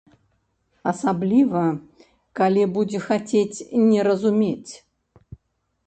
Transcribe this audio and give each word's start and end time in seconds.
Асабліва, 0.91 1.61
калі 2.41 2.63
будзе 2.79 2.99
хацець 3.07 3.63
не 3.87 3.99
разумець. 4.09 4.71